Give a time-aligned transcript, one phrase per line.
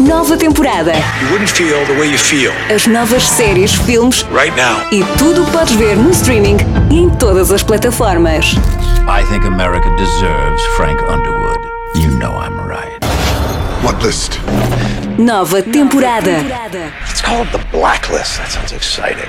[0.00, 0.92] Nova temporada.
[1.20, 4.80] You wouldn't feel the way you feel As novas séries, filmes right now.
[4.92, 6.56] e tudo o que podes ver no streaming
[6.90, 8.54] e em todas as plataformas.
[9.08, 11.58] I think America deserves Frank Underwood.
[11.96, 13.02] You know I'm right.
[13.82, 14.38] What list?
[15.18, 16.42] Nova temporada.
[17.10, 18.38] It's called the Blacklist.
[18.38, 19.28] That sounds exciting.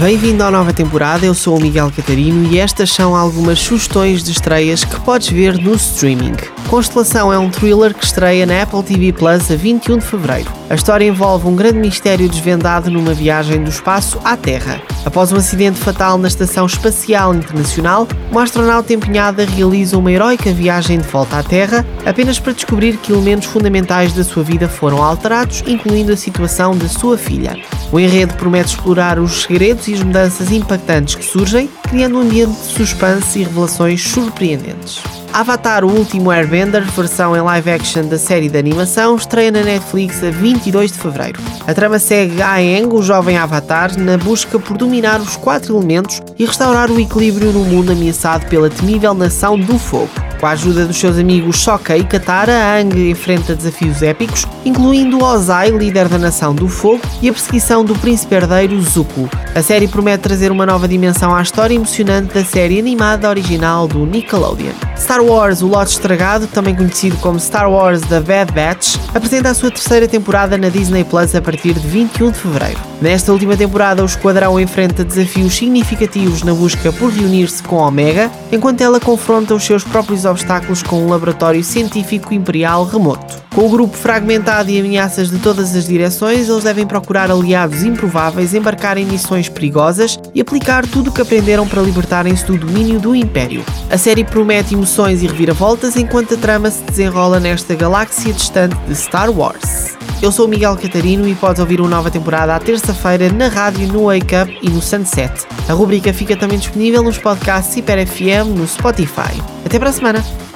[0.00, 4.30] Bem-vindo à nova temporada, eu sou o Miguel Catarino e estas são algumas sugestões de
[4.30, 6.36] estreias que podes ver no streaming.
[6.68, 10.52] Constelação é um thriller que estreia na Apple TV Plus a 21 de fevereiro.
[10.70, 14.80] A história envolve um grande mistério desvendado numa viagem do espaço à Terra.
[15.04, 21.00] Após um acidente fatal na Estação Espacial Internacional, uma astronauta empenhada realiza uma heroica viagem
[21.00, 25.64] de volta à Terra apenas para descobrir que elementos fundamentais da sua vida foram alterados,
[25.66, 27.56] incluindo a situação da sua filha.
[27.90, 32.52] O enredo promete explorar os segredos e as mudanças impactantes que surgem, criando um ambiente
[32.52, 35.02] de suspense e revelações surpreendentes.
[35.32, 40.22] Avatar, o último Airbender, versão em live action da série de animação, estreia na Netflix
[40.22, 41.40] a 22 de fevereiro.
[41.66, 46.44] A trama segue Aang, o jovem Avatar, na busca por dominar os quatro elementos e
[46.44, 50.27] restaurar o equilíbrio no mundo ameaçado pela temível nação do fogo.
[50.40, 55.70] Com a ajuda dos seus amigos Sokka e Katara, Aang enfrenta desafios épicos, incluindo Ozai,
[55.70, 59.28] líder da Nação do Fogo, e a perseguição do príncipe herdeiro Zuko.
[59.52, 64.06] A série promete trazer uma nova dimensão à história emocionante da série animada original do
[64.06, 64.72] Nickelodeon.
[64.96, 69.54] Star Wars, o lote estragado, também conhecido como Star Wars The Bad Batch, apresenta a
[69.54, 72.78] sua terceira temporada na Disney Plus a partir de 21 de fevereiro.
[73.00, 78.80] Nesta última temporada, o esquadrão enfrenta desafios significativos na busca por reunir-se com Omega, enquanto
[78.80, 83.42] ela confronta os seus próprios obstáculos com um laboratório científico imperial remoto.
[83.54, 88.54] Com o grupo fragmentado e ameaças de todas as direções, eles devem procurar aliados improváveis,
[88.54, 93.16] embarcar em missões perigosas e aplicar tudo o que aprenderam para libertarem-se do domínio do
[93.16, 93.64] Império.
[93.90, 98.94] A série promete emoções e reviravoltas enquanto a trama se desenrola nesta galáxia distante de
[98.94, 99.98] Star Wars.
[100.20, 104.06] Eu sou Miguel Catarino e podes ouvir uma nova temporada à terça-feira na rádio, no
[104.06, 105.32] Wake Up e no Sunset.
[105.68, 109.57] A rubrica fica também disponível nos podcasts Hiper FM no Spotify.
[109.68, 110.47] Até para a semana!